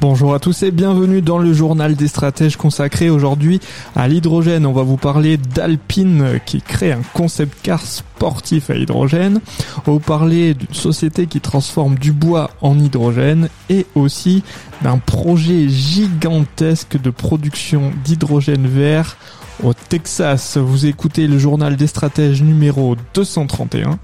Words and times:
Bonjour 0.00 0.32
à 0.32 0.38
tous 0.38 0.62
et 0.62 0.70
bienvenue 0.70 1.20
dans 1.20 1.36
le 1.36 1.52
journal 1.52 1.94
des 1.94 2.08
stratèges 2.08 2.56
consacré 2.56 3.10
aujourd'hui 3.10 3.60
à 3.94 4.08
l'hydrogène. 4.08 4.64
On 4.64 4.72
va 4.72 4.82
vous 4.82 4.96
parler 4.96 5.36
d'Alpine 5.36 6.40
qui 6.46 6.62
crée 6.62 6.90
un 6.90 7.02
concept 7.12 7.58
car 7.62 7.84
sportif 7.84 8.70
à 8.70 8.76
hydrogène. 8.76 9.42
On 9.76 9.80
va 9.82 9.92
vous 9.92 10.00
parler 10.00 10.54
d'une 10.54 10.72
société 10.72 11.26
qui 11.26 11.42
transforme 11.42 11.96
du 11.96 12.12
bois 12.12 12.50
en 12.62 12.78
hydrogène 12.78 13.50
et 13.68 13.84
aussi 13.94 14.42
d'un 14.80 14.96
projet 14.96 15.68
gigantesque 15.68 16.98
de 16.98 17.10
production 17.10 17.92
d'hydrogène 18.02 18.66
vert 18.66 19.18
au 19.62 19.74
Texas. 19.74 20.56
Vous 20.56 20.86
écoutez 20.86 21.26
le 21.26 21.38
journal 21.38 21.76
des 21.76 21.86
stratèges 21.86 22.40
numéro 22.40 22.96
231 23.12 23.98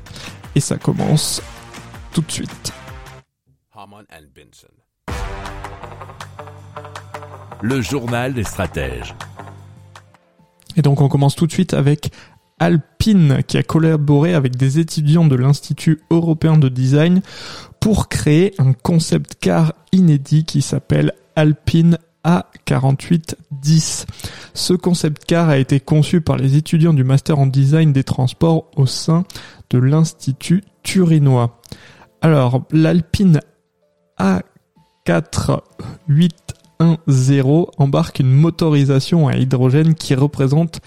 et 0.54 0.60
ça 0.60 0.76
commence 0.76 1.40
tout 2.12 2.20
de 2.20 2.30
suite. 2.30 2.74
Le 7.62 7.80
journal 7.80 8.34
des 8.34 8.44
stratèges. 8.44 9.14
Et 10.76 10.82
donc 10.82 11.00
on 11.00 11.08
commence 11.08 11.36
tout 11.36 11.46
de 11.46 11.52
suite 11.52 11.74
avec 11.74 12.10
Alpine 12.58 13.42
qui 13.46 13.56
a 13.56 13.62
collaboré 13.62 14.34
avec 14.34 14.56
des 14.56 14.78
étudiants 14.78 15.26
de 15.26 15.36
l'Institut 15.36 16.00
européen 16.10 16.56
de 16.56 16.68
design 16.68 17.22
pour 17.80 18.08
créer 18.08 18.54
un 18.58 18.72
concept 18.72 19.36
car 19.40 19.72
inédit 19.92 20.44
qui 20.44 20.60
s'appelle 20.62 21.12
Alpine 21.34 21.98
A4810. 22.24 24.04
Ce 24.54 24.74
concept 24.74 25.24
car 25.24 25.48
a 25.48 25.58
été 25.58 25.80
conçu 25.80 26.20
par 26.20 26.36
les 26.36 26.56
étudiants 26.56 26.94
du 26.94 27.04
master 27.04 27.38
en 27.38 27.46
design 27.46 27.92
des 27.92 28.04
transports 28.04 28.70
au 28.76 28.86
sein 28.86 29.24
de 29.70 29.78
l'Institut 29.78 30.62
turinois. 30.82 31.60
Alors, 32.20 32.64
l'Alpine 32.70 33.40
A4810 36.80 37.68
embarque 37.78 38.20
une 38.20 38.32
motorisation 38.32 39.28
à 39.28 39.36
hydrogène 39.36 39.94
qui 39.94 40.14
représente 40.14 40.80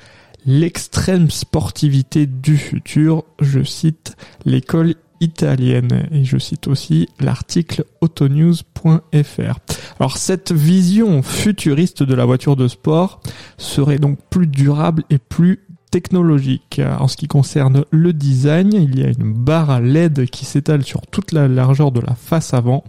l'extrême 0.45 1.29
sportivité 1.29 2.25
du 2.25 2.57
futur, 2.57 3.23
je 3.39 3.63
cite 3.63 4.15
l'école 4.45 4.95
italienne 5.21 6.07
et 6.11 6.23
je 6.23 6.37
cite 6.37 6.67
aussi 6.67 7.09
l'article 7.19 7.83
autonews.fr. 8.01 9.59
Alors 9.99 10.17
cette 10.17 10.51
vision 10.51 11.21
futuriste 11.21 12.03
de 12.03 12.15
la 12.15 12.25
voiture 12.25 12.55
de 12.55 12.67
sport 12.67 13.19
serait 13.57 13.99
donc 13.99 14.17
plus 14.29 14.47
durable 14.47 15.03
et 15.09 15.17
plus 15.17 15.59
technologique. 15.91 16.81
En 16.99 17.07
ce 17.07 17.17
qui 17.17 17.27
concerne 17.27 17.85
le 17.91 18.13
design, 18.13 18.73
il 18.73 18.99
y 18.99 19.03
a 19.03 19.09
une 19.09 19.33
barre 19.33 19.69
à 19.69 19.81
LED 19.81 20.29
qui 20.29 20.45
s'étale 20.45 20.83
sur 20.83 21.01
toute 21.07 21.31
la 21.31 21.47
largeur 21.47 21.91
de 21.91 21.99
la 21.99 22.15
face 22.15 22.53
avant 22.53 22.83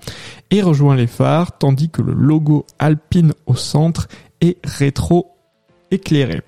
et 0.50 0.62
rejoint 0.62 0.96
les 0.96 1.06
phares, 1.06 1.58
tandis 1.58 1.90
que 1.90 2.02
le 2.02 2.12
logo 2.12 2.66
Alpine 2.78 3.32
au 3.46 3.54
centre 3.54 4.08
est 4.40 4.58
rétro 4.64 5.32
éclairé. 5.90 6.42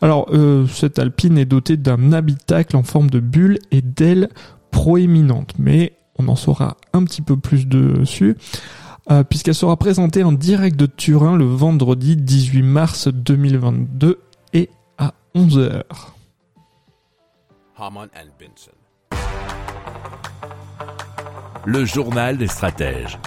Alors, 0.00 0.28
euh, 0.32 0.66
cette 0.66 0.98
Alpine 0.98 1.38
est 1.38 1.44
dotée 1.46 1.76
d'un 1.76 2.12
habitacle 2.12 2.76
en 2.76 2.82
forme 2.82 3.10
de 3.10 3.20
bulle 3.20 3.58
et 3.70 3.82
d'ailes 3.82 4.28
proéminentes, 4.70 5.54
mais 5.58 5.92
on 6.18 6.28
en 6.28 6.36
saura 6.36 6.76
un 6.92 7.04
petit 7.04 7.22
peu 7.22 7.36
plus 7.36 7.66
dessus. 7.66 8.36
euh, 9.10 9.22
puisqu'elle 9.22 9.54
sera 9.54 9.76
présentée 9.76 10.24
en 10.24 10.32
direct 10.32 10.76
de 10.76 10.86
Turin 10.86 11.36
le 11.36 11.44
vendredi 11.44 12.16
18 12.16 12.62
mars 12.62 13.08
2022 13.08 14.18
et 14.52 14.68
11h. 15.36 15.82
Haman 17.78 18.08
and 18.16 18.30
Benson. 18.40 18.72
Le 21.66 21.84
journal 21.84 22.38
des 22.38 22.46
stratèges. 22.46 23.18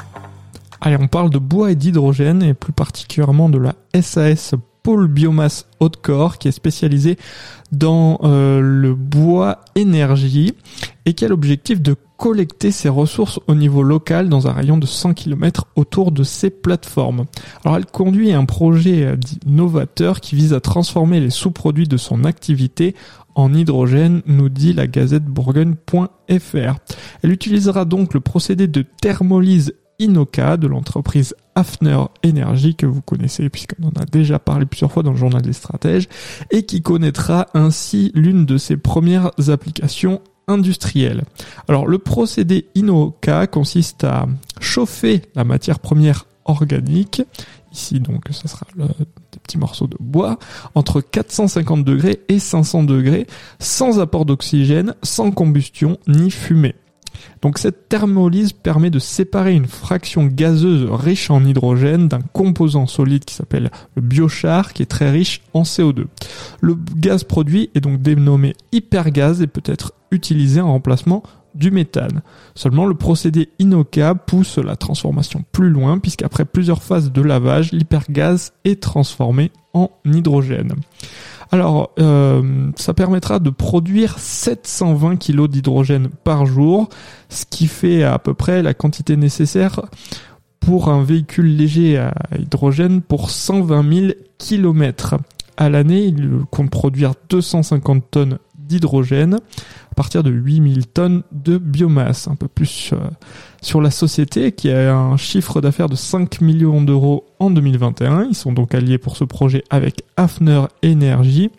Allez, 0.81 0.97
on 0.99 1.07
parle 1.07 1.29
de 1.29 1.37
bois 1.37 1.69
et 1.69 1.75
d'hydrogène 1.75 2.41
et 2.41 2.55
plus 2.55 2.73
particulièrement 2.73 3.47
de 3.47 3.59
la 3.59 3.75
SAS 4.01 4.55
Pôle 4.81 5.07
Biomasse 5.07 5.67
Haute-Corps 5.79 6.39
qui 6.39 6.47
est 6.47 6.51
spécialisée 6.51 7.19
dans 7.71 8.19
euh, 8.23 8.59
le 8.59 8.95
bois 8.95 9.59
énergie 9.75 10.55
et 11.05 11.13
qui 11.13 11.25
a 11.25 11.27
l'objectif 11.27 11.79
de 11.79 11.95
collecter 12.19 12.71
ses 12.71 12.89
ressources 12.89 13.39
au 13.47 13.55
niveau 13.55 13.81
local 13.81 14.27
dans 14.27 14.47
un 14.47 14.51
rayon 14.51 14.77
de 14.77 14.85
100 14.85 15.13
km 15.13 15.67
autour 15.75 16.11
de 16.11 16.23
ses 16.23 16.49
plateformes. 16.49 17.25
Alors 17.63 17.77
elle 17.77 17.85
conduit 17.85 18.33
un 18.33 18.43
projet 18.43 19.05
euh, 19.05 19.15
dit 19.15 19.39
novateur 19.45 20.19
qui 20.19 20.35
vise 20.35 20.53
à 20.53 20.59
transformer 20.59 21.21
les 21.21 21.29
sous-produits 21.29 21.87
de 21.87 21.95
son 21.95 22.25
activité 22.25 22.93
en 23.35 23.53
hydrogène, 23.53 24.21
nous 24.25 24.49
dit 24.49 24.73
la 24.73 24.85
gazette 24.85 25.23
bourgogne.fr. 25.23 26.75
Elle 27.23 27.31
utilisera 27.31 27.85
donc 27.85 28.13
le 28.13 28.19
procédé 28.19 28.67
de 28.67 28.83
thermolyse 29.01 29.73
Inoca 29.99 30.57
de 30.57 30.67
l'entreprise 30.67 31.35
Hafner 31.55 32.03
Energy 32.25 32.75
que 32.75 32.85
vous 32.85 33.01
connaissez 33.01 33.49
puisqu'on 33.49 33.87
en 33.87 34.01
a 34.01 34.05
déjà 34.05 34.39
parlé 34.39 34.65
plusieurs 34.65 34.91
fois 34.91 35.03
dans 35.03 35.11
le 35.11 35.17
journal 35.17 35.41
des 35.41 35.53
stratèges 35.53 36.09
et 36.51 36.63
qui 36.63 36.81
connaîtra 36.81 37.47
ainsi 37.53 38.11
l'une 38.13 38.45
de 38.45 38.57
ses 38.57 38.75
premières 38.75 39.31
applications 39.47 40.21
industrielles. 40.49 41.23
Alors 41.67 41.87
le 41.87 41.97
procédé 41.97 42.67
Inoca 42.75 43.47
consiste 43.47 44.03
à 44.03 44.27
chauffer 44.59 45.21
la 45.35 45.43
matière 45.43 45.79
première 45.79 46.25
organique, 46.45 47.21
ici 47.71 47.99
donc 47.99 48.25
ça 48.31 48.47
sera 48.47 48.65
des 48.75 49.39
petits 49.43 49.57
morceaux 49.57 49.87
de 49.87 49.97
bois, 49.99 50.39
entre 50.75 51.01
450 51.01 51.83
degrés 51.83 52.21
et 52.27 52.39
500 52.39 52.83
degrés, 52.83 53.27
sans 53.59 53.99
apport 53.99 54.25
d'oxygène, 54.25 54.95
sans 55.03 55.31
combustion 55.31 55.97
ni 56.07 56.31
fumée. 56.31 56.75
Donc 57.41 57.57
cette 57.57 57.89
thermolyse 57.89 58.53
permet 58.53 58.89
de 58.89 58.99
séparer 58.99 59.53
une 59.53 59.67
fraction 59.67 60.25
gazeuse 60.25 60.89
riche 60.89 61.29
en 61.29 61.43
hydrogène 61.43 62.07
d'un 62.07 62.21
composant 62.33 62.87
solide 62.87 63.25
qui 63.25 63.33
s'appelle 63.35 63.71
le 63.95 64.01
biochar 64.01 64.73
qui 64.73 64.83
est 64.83 64.87
très 64.87 65.09
riche 65.09 65.41
en 65.53 65.63
CO2. 65.63 66.05
Le 66.61 66.75
gaz 66.95 67.23
produit 67.23 67.69
est 67.75 67.81
donc 67.81 68.01
dénommé 68.01 68.55
hypergaz 68.71 69.41
et 69.41 69.47
peut 69.47 69.61
être 69.65 69.93
utilisé 70.11 70.61
en 70.61 70.71
remplacement 70.71 71.23
du 71.55 71.71
méthane. 71.71 72.21
Seulement 72.55 72.85
le 72.85 72.95
procédé 72.95 73.49
Inoca 73.59 74.15
pousse 74.15 74.57
la 74.57 74.75
transformation 74.75 75.43
plus 75.51 75.69
loin 75.69 75.99
puisqu'après 75.99 76.45
plusieurs 76.45 76.83
phases 76.83 77.11
de 77.11 77.21
lavage, 77.21 77.71
l'hypergaz 77.71 78.53
est 78.65 78.81
transformé 78.81 79.51
en 79.73 79.91
hydrogène. 80.05 80.73
Alors, 81.51 81.91
euh, 81.99 82.69
ça 82.75 82.93
permettra 82.93 83.39
de 83.39 83.49
produire 83.49 84.19
720 84.19 85.17
kg 85.17 85.47
d'hydrogène 85.47 86.09
par 86.23 86.45
jour, 86.45 86.89
ce 87.29 87.45
qui 87.45 87.67
fait 87.67 88.03
à 88.03 88.19
peu 88.19 88.33
près 88.35 88.61
la 88.61 88.73
quantité 88.73 89.17
nécessaire 89.17 89.81
pour 90.59 90.89
un 90.89 91.03
véhicule 91.03 91.55
léger 91.55 91.97
à 91.97 92.13
hydrogène 92.37 93.01
pour 93.01 93.31
120 93.31 93.93
000 93.93 94.11
km. 94.37 95.15
À 95.57 95.69
l'année, 95.69 96.05
il 96.05 96.41
compte 96.51 96.69
produire 96.69 97.13
250 97.29 98.11
tonnes 98.11 98.37
d'hydrogène 98.69 99.39
à 99.91 99.95
partir 99.95 100.23
de 100.23 100.29
8000 100.29 100.87
tonnes 100.87 101.23
de 101.33 101.57
biomasse. 101.57 102.27
Un 102.27 102.35
peu 102.35 102.47
plus 102.47 102.91
euh, 102.93 102.97
sur 103.61 103.81
la 103.81 103.91
société 103.91 104.53
qui 104.53 104.71
a 104.71 104.95
un 104.95 105.17
chiffre 105.17 105.59
d'affaires 105.59 105.89
de 105.89 105.95
5 105.95 106.39
millions 106.39 106.81
d'euros 106.81 107.25
en 107.39 107.49
2021. 107.49 108.27
Ils 108.29 108.35
sont 108.35 108.53
donc 108.53 108.73
alliés 108.73 108.97
pour 108.97 109.17
ce 109.17 109.25
projet 109.25 109.63
avec 109.69 110.03
Hafner 110.15 110.61
Energy 110.85 111.51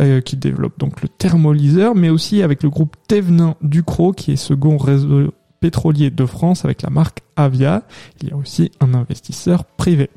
euh, 0.00 0.20
qui 0.20 0.36
développe 0.36 0.78
donc 0.78 1.00
le 1.02 1.08
thermolyseur, 1.08 1.94
mais 1.94 2.10
aussi 2.10 2.42
avec 2.42 2.62
le 2.62 2.68
groupe 2.68 2.96
Thévenin 3.08 3.54
Ducrot 3.62 4.12
qui 4.12 4.32
est 4.32 4.36
second 4.36 4.76
réseau 4.76 5.32
pétrolier 5.60 6.10
de 6.10 6.26
France 6.26 6.64
avec 6.64 6.82
la 6.82 6.90
marque 6.90 7.20
Avia. 7.36 7.84
Il 8.20 8.28
y 8.28 8.32
a 8.32 8.36
aussi 8.36 8.70
un 8.80 8.92
investisseur 8.92 9.64
privé. 9.64 10.10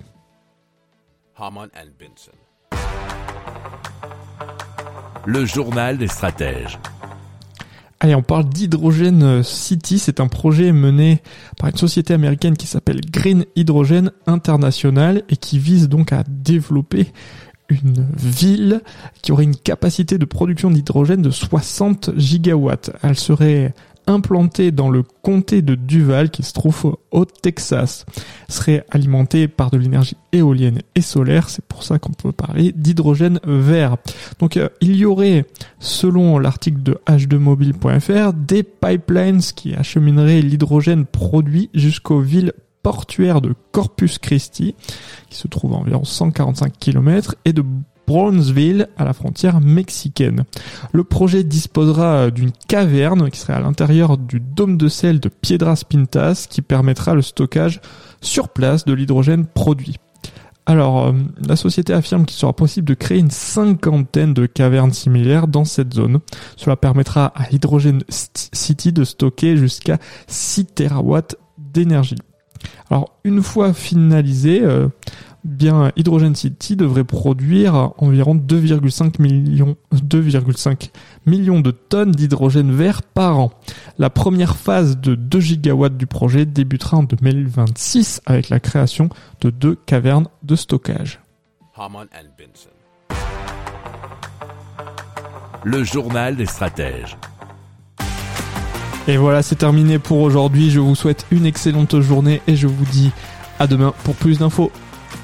Le 5.30 5.44
journal 5.44 5.98
des 5.98 6.08
stratèges. 6.08 6.80
Allez, 8.00 8.16
on 8.16 8.22
parle 8.22 8.46
d'Hydrogen 8.46 9.44
City. 9.44 10.00
C'est 10.00 10.22
un 10.22 10.28
projet 10.28 10.72
mené 10.72 11.22
par 11.60 11.70
une 11.70 11.76
société 11.76 12.14
américaine 12.14 12.56
qui 12.56 12.66
s'appelle 12.66 13.02
Green 13.02 13.44
Hydrogen 13.58 14.12
International 14.26 15.24
et 15.28 15.36
qui 15.36 15.60
vise 15.60 15.90
donc 15.90 16.14
à 16.14 16.24
développer 16.30 17.08
une 17.68 18.08
ville 18.16 18.80
qui 19.22 19.34
aurait 19.34 19.44
une 19.44 19.58
capacité 19.58 20.18
de 20.18 20.24
production 20.24 20.72
d'hydrogène 20.72 21.22
de 21.22 21.30
60 21.30 22.12
gigawatts. 22.16 22.92
Elle 23.04 23.18
serait 23.18 23.74
implantée 24.08 24.72
dans 24.72 24.90
le 24.90 25.04
comté 25.04 25.62
de 25.62 25.76
Duval 25.76 26.30
qui 26.30 26.44
se 26.44 26.54
trouve 26.54 26.98
au 27.12 27.26
Texas. 27.26 28.06
Serait 28.50 28.86
alimentée 28.90 29.48
par 29.48 29.70
de 29.70 29.78
l'énergie 29.78 30.16
éolienne 30.32 30.82
et 30.96 31.02
solaire, 31.02 31.50
c'est 31.50 31.66
pour 31.66 31.84
ça 31.84 32.00
qu'on 32.00 32.14
peut 32.14 32.32
parler 32.32 32.72
d'hydrogène 32.76 33.40
vert. 33.46 33.98
Donc 34.40 34.58
euh, 34.58 34.70
il 34.82 34.96
y 34.96 35.06
aurait, 35.06 35.46
selon 35.80 36.40
l'article 36.40 36.82
de 36.82 37.00
h2mobile.fr, 37.08 38.34
des 38.34 38.64
pipelines 38.64 39.42
qui 39.42 39.76
achemineraient 39.76 40.42
l'hydrogène 40.42 41.06
produit 41.06 41.70
jusqu'aux 41.74 42.22
villes 42.22 42.54
portuaires 42.84 43.42
de 43.42 43.54
Corpus 43.74 44.18
Christi, 44.18 44.74
qui 45.30 45.38
se 45.38 45.48
trouve 45.48 45.74
à 45.74 45.76
environ 45.76 46.06
145 46.06 46.72
km, 46.80 47.36
et 47.44 47.52
de 47.52 47.64
Brownsville 48.08 48.88
à 48.98 49.04
la 49.04 49.14
frontière 49.14 49.60
mexicaine. 49.60 50.46
Le 50.94 51.04
projet 51.04 51.44
disposera 51.44 52.32
d'une 52.32 52.52
caverne 52.68 53.30
qui 53.30 53.40
serait 53.40 53.54
à 53.54 53.60
l'intérieur 53.60 54.18
du 54.18 54.40
dôme 54.40 54.78
de 54.78 54.88
sel 54.88 55.20
de 55.20 55.30
Piedras 55.30 55.84
Pintas 55.88 56.48
qui 56.50 56.62
permettra 56.62 57.14
le 57.14 57.22
stockage 57.22 57.82
sur 58.22 58.50
place 58.50 58.86
de 58.86 58.94
l'hydrogène 58.94 59.46
produit. 59.46 59.98
Alors, 60.66 61.08
euh, 61.08 61.14
la 61.48 61.56
société 61.56 61.94
affirme 61.94 62.26
qu'il 62.26 62.38
sera 62.38 62.52
possible 62.52 62.88
de 62.88 62.94
créer 62.94 63.20
une 63.20 63.32
cinquantaine 63.32 64.34
de 64.34 64.46
cavernes 64.46 64.92
similaires 64.92 65.48
dans 65.48 65.64
cette 65.64 65.94
zone. 65.94 66.20
Cela 66.58 66.76
permettra 66.76 67.28
à 67.28 67.50
Hydrogen 67.52 68.00
City 68.10 68.92
de 68.92 69.06
stocker 69.06 69.56
jusqu'à 69.56 69.98
6 70.28 70.66
TW 70.66 71.20
d'énergie. 71.58 72.18
Alors, 72.90 73.18
une 73.24 73.42
fois 73.42 73.72
finalisé, 73.74 74.62
euh, 74.62 74.90
bien 75.48 75.92
Hydrogen 75.96 76.36
City 76.36 76.76
devrait 76.76 77.04
produire 77.04 77.94
environ 77.98 78.36
2,5 78.36 79.22
millions, 79.22 79.76
2,5 79.94 80.90
millions 81.26 81.62
de 81.62 81.72
tonnes 81.72 82.12
d'hydrogène 82.12 82.72
vert 82.72 83.02
par 83.02 83.40
an. 83.40 83.52
La 83.98 84.10
première 84.10 84.58
phase 84.58 84.98
de 84.98 85.16
2 85.16 85.40
gigawatts 85.40 85.98
du 85.98 86.06
projet 86.06 86.46
débutera 86.46 86.98
en 86.98 87.04
2026 87.04 88.22
avec 88.26 88.50
la 88.50 88.60
création 88.60 89.10
de 89.42 89.50
deux 89.50 89.76
cavernes 89.86 90.28
de 90.44 90.56
stockage. 90.56 91.20
Le 95.64 95.84
journal 95.84 96.36
des 96.36 96.46
stratèges. 96.46 97.18
Et 99.08 99.16
voilà, 99.16 99.42
c'est 99.42 99.56
terminé 99.56 100.00
pour 100.00 100.20
aujourd'hui. 100.20 100.70
Je 100.70 100.82
vous 100.82 100.96
souhaite 100.96 101.26
une 101.32 101.46
excellente 101.46 102.00
journée 102.02 102.42
et 102.46 102.58
je 102.58 102.68
vous 102.68 102.86
dis 102.86 103.12
à 103.58 103.66
demain 103.66 103.94
pour 104.04 104.16
plus 104.16 104.40
d'infos. 104.40 104.72